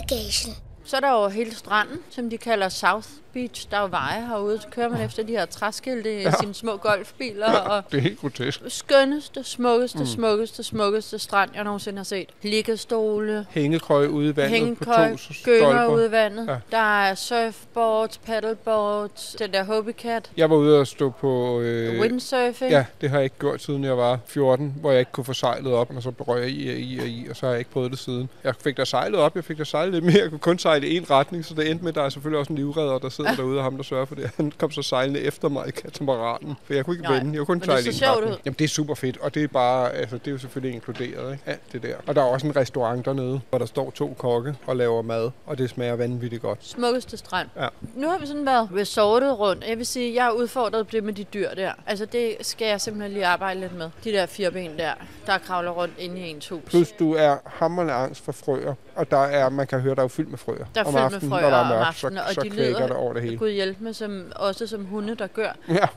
[0.00, 0.54] Bagagen.
[0.84, 3.70] Så er der jo hele stranden, som de kalder South Beach.
[3.70, 6.30] Der er jo veje herude, så kører man efter de her træskilte i Ja.
[6.40, 8.60] sine små golfbiler, og Det er helt grotesk.
[8.68, 10.06] skønneste, smukkeste, Mm.
[10.06, 12.28] smukkeste, smukkeste strand, jeg nogensinde har set.
[12.42, 15.86] Liggestole, Hængekøj ude i vandet hængekøj, på to stolper.
[15.86, 16.46] ude i vandet.
[16.48, 16.56] Ja.
[16.70, 21.60] Der er surfboards, paddleboards, den der Hobie Cat, Jeg var ude og stå på...
[21.60, 22.70] Øh, windsurfing.
[22.70, 25.32] Ja, det har jeg ikke gjort, siden jeg var 14, hvor jeg ikke kunne få
[25.32, 27.58] sejlet op, og så røg jeg i og i og i, og så har jeg
[27.58, 28.28] ikke prøvet det siden.
[28.44, 30.88] Jeg fik da sejlet op, jeg fik da sejlet lidt mere, jeg kunne kun sejle
[30.88, 33.08] i en retning, så det endte med, at der er selvfølgelig også en livredder, der
[33.18, 34.30] sidder derude, og ham, der sørger for det.
[34.36, 37.46] Han kom så sejlende efter mig i katamaranen, for jeg kunne ikke Nej, vende, jeg
[37.46, 38.32] kunne kun sejle så i en sjovt retning.
[38.34, 38.38] ud.
[38.44, 41.32] Jamen, det er super fedt, og det er bare, altså, det er jo selvfølgelig inkluderet,
[41.32, 41.42] ikke?
[41.46, 41.94] Alt det der.
[42.06, 45.30] Og der er også en restaurant dernede, hvor der står to kokke og laver mad,
[45.46, 46.58] og det smager vanvittigt godt.
[46.66, 47.48] Smukkeste strand.
[47.56, 47.68] Ja.
[47.94, 49.64] Nu har vi sådan været resortet rundt.
[49.68, 51.72] Jeg vil sige, jeg er udfordret det med de dyr der.
[51.86, 53.90] Altså det skal jeg simpelthen lige arbejde lidt med.
[54.04, 54.92] De der fire ben der,
[55.26, 56.60] der kravler rundt inde i ens hus.
[56.66, 60.08] Plus, du er hammerende angst for frøer, og der er, man kan høre, der er
[60.08, 60.64] fyldt med frøer.
[60.74, 62.34] Der er om fyldt med aftenen, frøer når der er om mørkt, aftenen, så, og
[62.34, 63.36] så de lyder- det over det hele.
[63.38, 65.52] Gud hjælpe mig, som, også som hunde, der gør.
[65.68, 65.88] Ja.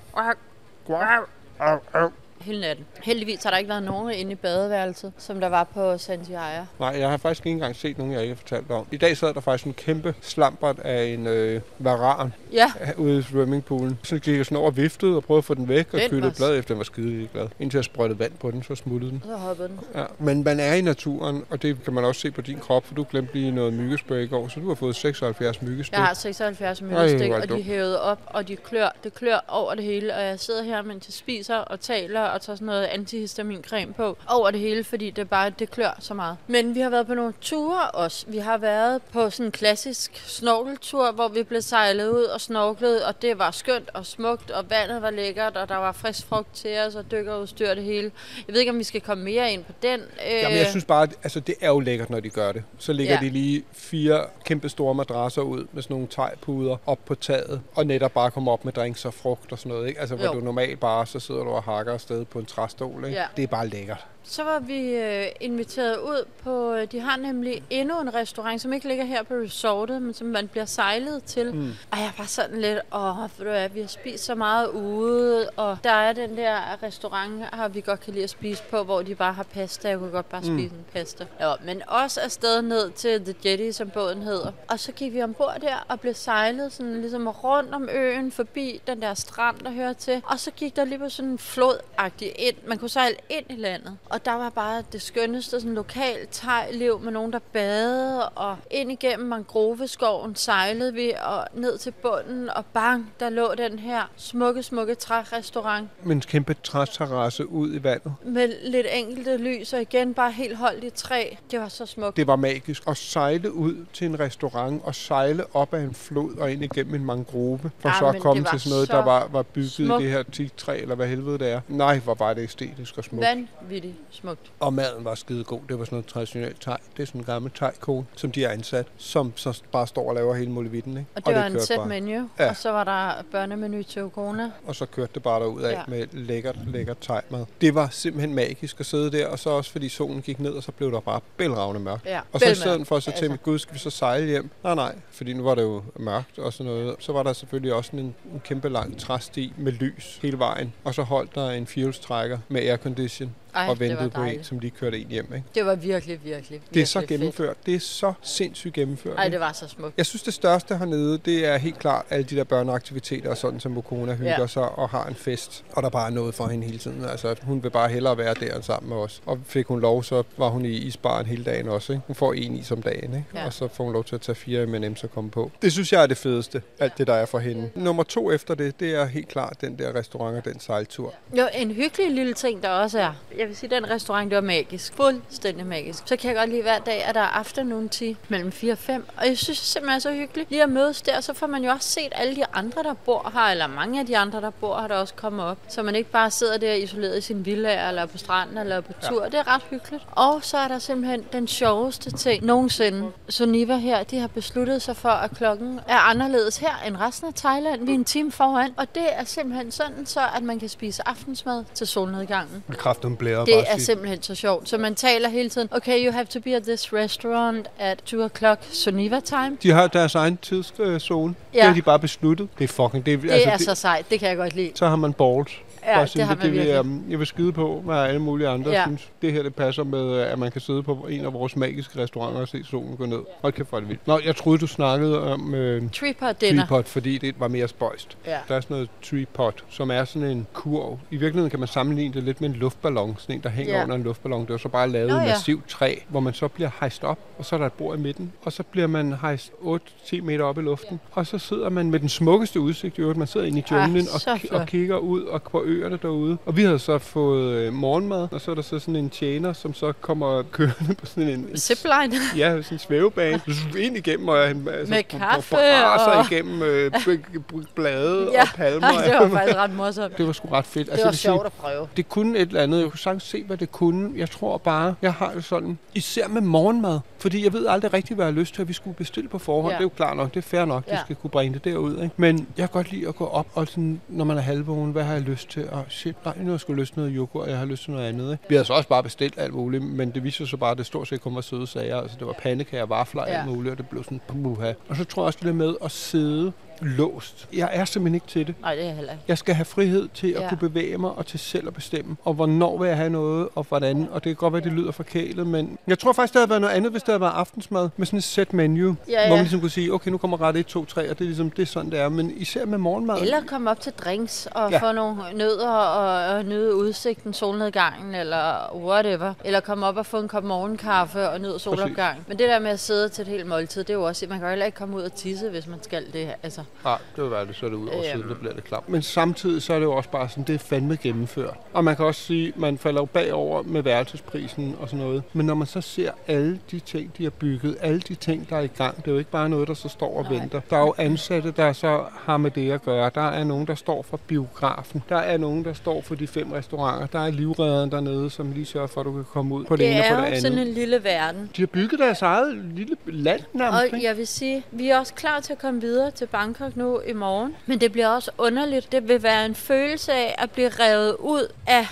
[1.59, 2.09] Au, au.
[2.41, 2.85] Hele natten.
[3.03, 6.63] Heldigvis har der ikke været nogen inde i badeværelset, som der var på Santiago.
[6.79, 8.87] Nej, jeg har faktisk ikke engang set nogen, jeg ikke har fortalt om.
[8.91, 13.21] I dag sad der faktisk en kæmpe slampert af en øh, varan Ja, ude i
[13.21, 13.99] swimmingpoolen.
[14.03, 16.09] Så gik jeg sådan over og viftede og prøvede at få den væk og Den
[16.09, 17.47] kyldte var et blad efter, den var skide glad.
[17.59, 19.23] Indtil jeg sprøjtede vand på den, så smuttede den.
[19.25, 19.79] så hoppede den.
[19.95, 22.85] Ja, men man er i naturen, og det kan man også se på din krop,
[22.85, 25.93] for du glemte lige noget myggespray i går, så du har fået 76 myggestik.
[25.93, 29.13] Jeg har 76 Ej, møllestik, hvor er og de hævede op, og de klør, det
[29.13, 30.15] klør over det hele.
[30.15, 34.17] Og jeg sidder her, mens jeg spiser og taler og tager sådan noget antihistamincreme på
[34.29, 36.37] over det hele, fordi det bare det klør så meget.
[36.47, 38.25] Men vi har været på nogle ture også.
[38.27, 43.05] Vi har været på sådan en klassisk snorkeltur, hvor vi blev sejlet ud og snorklet,
[43.05, 46.53] og det var skønt og smukt, og vandet var lækkert, og der var frisk frugt
[46.55, 48.11] til os, og dykkerudstyr det hele.
[48.47, 49.99] Jeg ved ikke, om vi skal komme mere ind på den.
[49.99, 52.63] Øh, Jamen, jeg synes bare, at altså, det er jo lækkert, når de gør det.
[52.77, 53.19] Så lægger Ja.
[53.19, 57.87] de lige fire kæmpe store madrasser ud med sådan nogle tegpuder op på taget, og
[57.87, 59.87] netop bare kommer op med drinks og frugt og sådan noget.
[59.87, 59.99] Ikke?
[59.99, 60.33] Altså, hvor Jo.
[60.33, 63.05] du normalt bare, så sidder du og hakker afsted på en træstol.
[63.05, 63.17] Ikke?
[63.17, 63.25] Ja.
[63.35, 64.07] Det er bare lækkert.
[64.23, 68.73] Så var vi øh, inviteret ud på, øh, de har nemlig endnu en restaurant, som
[68.73, 71.55] ikke ligger her på resortet, men som man bliver sejlet til.
[71.55, 71.71] Mm.
[71.91, 75.77] Og jeg var sådan lidt, åh, ved du vi har spist så meget ude, og
[75.83, 79.15] der er den der restaurant, har vi godt kan lide at spise på, hvor de
[79.15, 79.89] bare har pasta.
[79.89, 81.25] Jeg kunne godt bare spise en pasta.
[81.39, 84.51] Ja, men også afsted ned til The Jetty, som båden hedder.
[84.67, 88.81] Og så gik vi ombord der og blev sejlet sådan ligesom rundt om øen, forbi
[88.87, 90.21] den der strand, der hører til.
[90.25, 92.55] Og så gik der lige på sådan en flodagtig ind.
[92.67, 93.97] Man kunne sejle ind i landet.
[94.11, 98.29] Og der var bare det skønneste sådan lokalt tegliv med nogen, der badede.
[98.29, 102.49] Og ind igennem mangroveskoven sejlede vi og ned til bunden.
[102.49, 107.83] Og bang, der lå den her smukke, smukke trærestaurant Med en kæmpe træterrasse ud i
[107.83, 108.13] vandet.
[108.25, 109.73] med lidt enkelte lys.
[109.73, 111.25] Og igen bare helt holdt i træ.
[111.51, 112.17] Det var så smukt.
[112.17, 112.83] Det var magisk.
[112.87, 116.95] At sejle ud til en restaurant og sejle op ad en flod og ind igennem
[116.95, 119.71] en mangrove, for Ja, så at komme til sådan noget, så der var, var bygget
[119.71, 120.01] smukt.
[120.01, 121.61] i det her teaktræ, eller hvad helvede det er.
[121.67, 123.25] Nej, hvor var det æstetisk og smukt.
[123.25, 124.51] Vanvittigt smukt.
[124.59, 125.59] Og maden var skide god.
[125.69, 126.77] Det var sådan noget traditionelt thai.
[126.97, 130.15] Det er sådan en gammel thai-kone, som de har ansat, som så bare står og
[130.15, 130.97] laver hele muligheden.
[130.97, 131.09] Ikke?
[131.15, 131.87] Og det, var en kørte sæt bare.
[131.87, 132.29] menu.
[132.39, 132.49] Ja.
[132.49, 134.51] Og så var der børnemenu til Ukona.
[134.67, 135.81] Og så kørte det bare derud af Ja.
[135.87, 137.45] med lækkert, lækkert thai-mad.
[137.61, 140.63] Det var simpelthen magisk at sidde der, og så også fordi solen gik ned, og
[140.63, 142.05] så blev der bare bælragende mørkt.
[142.05, 143.23] Ja, Og så i stedet for at så Altså.
[143.27, 144.49] tænke, gud, skal vi så sejle hjem?
[144.63, 146.95] Nej, nej, fordi nu var det jo mørkt og sådan noget.
[146.99, 150.73] Så var der selvfølgelig også en, en kæmpe lang træsti med lys hele vejen.
[150.83, 154.71] Og så holdt der en fuelstrækker med aircondition Ej, og ventede på en, som lige
[154.79, 155.33] kørte en hjem.
[155.35, 155.45] Ikke?
[155.55, 157.57] Det var virkelig, virkelig, Det er så virkelig gennemført.
[157.65, 159.11] Det er så sindssygt gennemført.
[159.11, 159.19] Fedt.
[159.19, 159.33] Ej, ikke?
[159.33, 159.93] det var så smukt.
[159.97, 163.59] Jeg synes, det største hernede, det er helt klart alle de der børneaktiviteter, og sådan
[163.59, 164.41] som Mokona hygger Ja.
[164.41, 164.47] ja.
[164.47, 165.63] sig og har en fest.
[165.71, 167.05] Og der bare er noget for hende hele tiden.
[167.05, 169.21] Altså, hun vil bare hellere være der end sammen med os.
[169.25, 171.93] Og fik hun lov, så var hun i isbaren hele dagen også.
[171.93, 172.03] Ikke?
[172.07, 173.25] Hun får en is om dagen, ikke?
[173.35, 173.45] Ja.
[173.45, 175.51] og så får hun lov til at tage fire M&M's og komme på.
[175.61, 177.69] Det synes jeg er det fedeste, alt det der er for hende.
[177.75, 181.13] Nummer to efter det, det er helt klart den der restaurant og den sejltur.
[181.37, 183.13] Jo, en hyggelig lille ting, der også er.
[183.41, 184.93] Jeg vil sige, den restaurant, det var magisk.
[184.95, 186.03] Fuldstændig magisk.
[186.05, 188.77] Så kan jeg godt lide hver dag, at der er afternoon tea mellem 4 og
[188.77, 189.05] 5.
[189.17, 190.49] Og jeg synes det simpelthen er så hyggeligt.
[190.49, 193.31] Lige at mødes der, så får man jo også set alle de andre, der bor
[193.33, 195.57] her, eller mange af de andre, der bor her, der også kommer op.
[195.69, 198.93] Så man ikke bare sidder der isoleret i sin villa, eller på stranden, eller på
[199.09, 199.23] tur.
[199.23, 199.29] Ja.
[199.29, 200.03] Det er ret hyggeligt.
[200.11, 203.11] Og så er der simpelthen den sjoveste ting nogensinde.
[203.29, 207.33] Soniva her, de har besluttet sig for, at klokken er anderledes her end resten af
[207.33, 207.85] Thailand.
[207.85, 208.73] Vi er en time foran.
[208.77, 212.63] Og det er simpelthen sådan, så at man kan spise aftensmad til solnedgangen.
[212.71, 214.69] Kraften blæder Det er simpelthen så sjovt.
[214.69, 218.25] Så man taler hele tiden, okay, you have to be at this restaurant at 2
[218.25, 219.57] o'clock Soniva time.
[219.63, 221.35] De har deres egen tidszone.
[221.53, 221.57] Ja.
[221.57, 221.59] Ja.
[221.59, 222.47] Det har de bare besluttet.
[222.57, 223.05] Det er fucking...
[223.05, 224.71] Det, Det altså, er så sejt, det kan jeg godt lide.
[224.75, 225.51] så har man balls.
[225.85, 228.19] Ja, Bare det sige, har man det vil, jeg, jeg vil skyde på, hvad alle
[228.21, 228.77] mulige andre Ja.
[228.79, 228.85] ja.
[228.85, 229.09] synes.
[229.21, 232.41] Det her det passer med, at man kan sidde på en af vores magiske restauranter
[232.41, 233.19] og se solen gå ned.
[233.41, 234.07] Hold kæft, hvor er det vildt.
[234.07, 236.61] Nå, jeg troede, du snakkede om øh, Tripod dinner.
[236.65, 238.17] tripod, fordi det var mere spøjst.
[238.25, 238.37] Ja.
[238.47, 240.99] Der er sådan noget tripod, som er sådan en kurv.
[241.11, 243.15] I virkeligheden kan man sammenligne det lidt med en luftballon.
[243.19, 243.83] Sådan en, der hænger Ja.
[243.83, 244.45] under en luftballon.
[244.45, 245.25] Det er så bare lavet Nå ja.
[245.25, 248.01] massivt træ, hvor man så bliver hejst op, og så er der et bord i
[248.01, 248.31] midten.
[248.43, 250.99] Og så bliver man hejst 8-10 meter op i luften.
[251.11, 253.17] Og så sidder man med den smukkeste udsigt i øvrigt.
[253.17, 254.61] Man sidder inde i Ah, junglen så og, flot.
[254.61, 256.37] og kigger ud og på øerne derude.
[256.45, 259.53] Og vi havde så fået øh, morgenmad, og så er der så sådan en tjener,
[259.53, 261.57] som så kommer kørende på sådan en...
[261.57, 262.15] Zipline.
[262.37, 263.41] Ja, sådan en svævebane.
[263.79, 266.91] Ind igennem, og han altså, Med kaffe og- igennem øh,
[267.75, 268.87] blade Ja, og palmer.
[269.05, 270.17] Det var faktisk ret morsomt.
[270.17, 270.89] Det var sgu ret fedt.
[270.89, 271.87] Altså, Det var sjovt at prøve.
[271.97, 272.81] det kunne et eller andet.
[272.81, 274.09] Jeg kunne sagtens se, hvad det kunne.
[274.15, 276.99] Jeg tror bare, jeg har det sådan, især med morgenmad.
[277.19, 279.39] Fordi jeg ved aldrig rigtigt, hvad jeg har lyst til, at vi skulle bestille på
[279.39, 279.71] forhånd.
[279.71, 279.77] Ja.
[279.77, 280.83] Det er jo klart nok, det er fair nok.
[280.87, 280.93] Ja.
[280.95, 281.93] de skal kunne bringe det derud.
[282.03, 282.09] Ikke?
[282.17, 285.03] Men jeg kan godt lide at gå op, og sådan, når man er halvvågen, hvad
[285.03, 285.60] har jeg lyst til?
[285.71, 287.83] Og shit, nej, nu har jeg sgu lyst til noget yoghurt, og jeg har lyst
[287.83, 288.31] til noget andet.
[288.31, 288.43] Ikke?
[288.49, 290.77] Vi havde så også bare bestilt alt muligt, men det viste sig så bare, at
[290.77, 291.97] det stort set kun var søde sager.
[292.01, 293.39] Altså, det var pandekager, vafler og Ja.
[293.41, 294.73] alt muligt, og det blev sådan puha.
[294.89, 297.47] Og så tror jeg også det der med at sidde låst.
[297.53, 298.55] Jeg er simpelthen ikke til det.
[298.61, 299.23] Nej, det er jeg heller ikke.
[299.27, 300.49] Jeg skal have frihed til at Ja.
[300.49, 302.17] kunne bevæge mig og til selv at bestemme.
[302.25, 304.07] Og hvornår vil jeg have noget, og hvordan.
[304.11, 306.61] Og det kan godt være, det lyder forkælet, men jeg tror faktisk, det havde været
[306.61, 308.95] noget andet, hvis det havde været aftensmad med sådan et set menu.
[309.07, 309.29] Ja, Hvor ja.
[309.29, 311.49] man ligesom kunne sige, okay, nu kommer ret 1, 2, 3, og det er ligesom,
[311.49, 312.09] det er sådan, det er.
[312.09, 313.21] Men især med morgenmad.
[313.21, 314.89] Eller komme op til drinks og Ja.
[314.89, 319.33] få nogle nødder og, og nyde udsigten, solnedgangen eller whatever.
[319.45, 322.25] Eller komme op og få en kop morgenkaffe og nyde solopgang.
[322.27, 324.37] Men det der med at sidde til et helt måltid, det er jo også, man
[324.37, 326.33] kan jo heller ikke komme ud og tisse, hvis man skal det her.
[326.43, 328.05] Altså, Nej, det vil være det, så er det ud over Øhm.
[328.13, 328.89] siden, der bliver det klart.
[328.89, 331.53] Men samtidig så er det jo også bare sådan, det er fandme gennemført.
[331.73, 335.23] Og man kan også sige, man falder jo bagover med værelsesprisen og sådan noget.
[335.33, 338.55] Men når man så ser alle de ting, de har bygget, alle de ting, der
[338.55, 340.61] er i gang, det er jo ikke bare noget, der så står og venter.
[340.69, 343.11] Der er jo ansatte, der så har med det at gøre.
[343.15, 345.03] Der er nogen, der står for biografen.
[345.09, 347.07] Der er nogen, der står for de fem restauranter.
[347.07, 349.79] Der er livredderen dernede, som lige sørger for, at du kan komme ud på det,
[349.85, 350.41] det ene og på er det andet.
[350.41, 351.49] sådan en lille verden.
[351.57, 354.07] De har bygget deres eget lille land nærmest, Og ikke?
[354.07, 356.27] jeg vil sige, vi er også klar til at komme videre til
[356.61, 357.55] Bangkok nu i morgen.
[357.65, 358.91] Men det bliver også underligt.
[358.91, 361.87] Det vil være en følelse af at blive revet ud af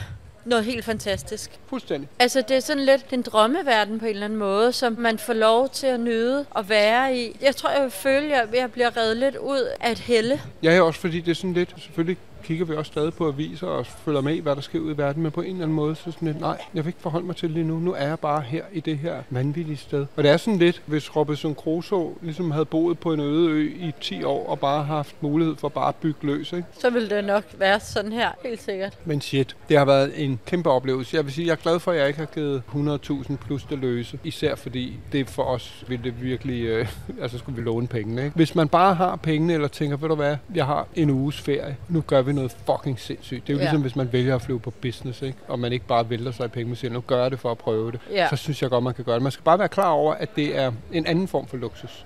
[0.46, 1.52] noget helt fantastisk.
[1.70, 2.10] Fuldstændig.
[2.20, 5.34] Altså det er sådan lidt en drømmeverden på en eller anden måde, som man får
[5.34, 7.38] lov til at nyde og være i.
[7.42, 10.42] Jeg tror, jeg vil føle, at jeg bliver revet lidt ud af et helle.
[10.64, 13.86] Ja, også fordi det er sådan lidt, selvfølgelig kigger vi også stadig på aviser og
[13.86, 15.96] følger med i, hvad der sker ud i verden, men på en eller anden måde,
[15.96, 17.80] så sådan lidt, nej, jeg vil ikke forholde mig til det lige nu.
[17.80, 20.06] Nu er jeg bare her i det her vanvittige sted.
[20.16, 23.72] Og det er sådan lidt, hvis Robinson Crusoe ligesom havde boet på en øde ø
[23.80, 26.68] i 10 år og bare haft mulighed for bare at bygge løs, ikke?
[26.80, 28.98] Så vil det nok være sådan her, helt sikkert.
[29.06, 31.16] Men shit, det har været en kæmpe oplevelse.
[31.16, 33.80] Jeg vil sige, jeg er glad for, at jeg ikke har givet 100.000 plus det
[33.80, 34.20] løse.
[34.24, 36.88] Især fordi det for os ville det virkelig, øh,
[37.22, 38.24] altså skulle vi låne pengene.
[38.24, 38.36] Ikke?
[38.36, 41.78] Hvis man bare har pengene, eller tænker, ved du hvad, jeg har en uges ferie,
[41.90, 43.48] nu gør vi noget fucking sindssygt.
[43.48, 43.64] Det er jo Ja.
[43.66, 45.38] ligesom, hvis man vælger at flyve på business, ikke?
[45.48, 47.52] og man ikke bare vælter sig i penge, men siger, nu gør jeg det for
[47.52, 48.00] at prøve det.
[48.12, 48.28] Ja.
[48.30, 49.24] Så synes jeg godt, man kan gøre det.
[49.24, 52.06] Man skal bare være klar over, at det er en anden form for luksus.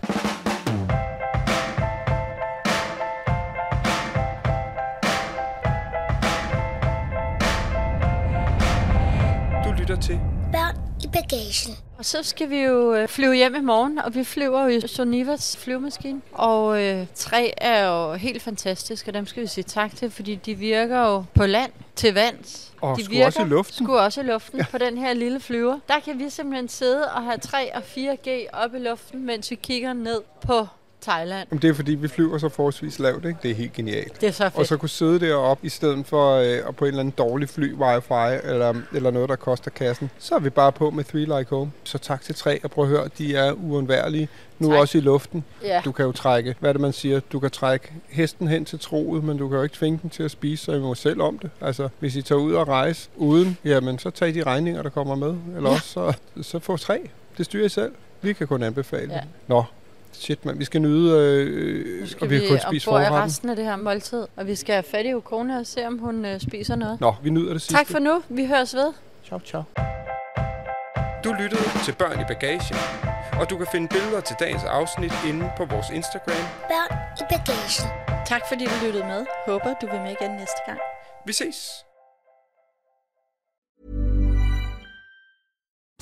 [11.23, 11.77] Bagagen.
[11.97, 14.87] Og så skal vi jo øh, flyve hjem i morgen, og vi flyver jo i
[14.87, 16.21] Sonivas flyvemaskine.
[16.31, 20.35] Og øh, tre er jo helt fantastiske, og dem skal vi sige tak til, fordi
[20.35, 22.73] de virker jo på land til vands.
[22.81, 23.85] Og de sgu også i luften.
[23.85, 24.65] Skulle også i luften ja.
[24.71, 25.79] på den her lille flyver.
[25.87, 29.55] Der kan vi simpelthen sidde og have 3 og 4G op i luften, mens vi
[29.55, 30.67] kigger ned på
[31.03, 31.47] Thailand.
[31.51, 33.25] Jamen, det er fordi, vi flyver så forholdsvis lavt.
[33.25, 33.39] Ikke?
[33.43, 34.21] Det er helt genialt.
[34.21, 34.55] Det er så fedt.
[34.55, 37.49] Og så kunne sidde deroppe, i stedet for øh, at på en eller anden dårlig
[37.49, 40.09] fly wifi, eller, eller noget, der koster kassen.
[40.19, 41.71] Så er vi bare på med Three Like Home.
[41.83, 44.29] Så tak til tre, og prøv at høre, de er uundværlige.
[44.59, 44.79] Nu Tak.
[44.79, 45.43] også i luften.
[45.63, 45.81] Ja.
[45.85, 48.79] Du kan jo trække, hvad er det man siger, du kan trække hesten hen til
[48.79, 51.21] troet, men du kan jo ikke tvinge den til at spise, så I må selv
[51.21, 51.49] om det.
[51.61, 55.15] Altså, hvis I tager ud og rejse uden, jamen så tag de regninger, der kommer
[55.15, 55.35] med.
[55.57, 55.75] Eller Ja.
[55.75, 57.09] også så, så få tre.
[57.37, 57.91] Det styrer I selv.
[58.21, 59.19] Vi kan kun anbefale Ja.
[59.19, 59.27] det.
[59.47, 59.63] Nå,
[60.13, 63.19] shit mand, vi skal nyde, øh, Nu og skal vi vi, har kun spist forretten.
[63.19, 64.27] resten af det her måltid.
[64.35, 67.01] Og vi skal have fat i Ukone og se, om hun øh, spiser noget.
[67.01, 67.73] Nå, vi nyder det sidste.
[67.75, 68.23] Tak for nu.
[68.29, 68.93] Vi høres ved.
[69.25, 69.63] Ciao, ciao.
[71.23, 72.75] Du lyttede til Børn i bagagen,
[73.39, 76.45] og du kan finde billeder til dagens afsnit inde på vores Instagram.
[76.73, 77.87] Børn i bagagen.
[78.25, 79.25] Tak fordi du lyttede med.
[79.47, 80.79] Håber, du vil med igen næste gang.
[81.25, 81.57] Vi ses!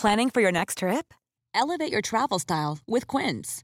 [0.02, 1.14] Planning for your next trip?
[1.56, 3.64] Elevate your travel style with Quince.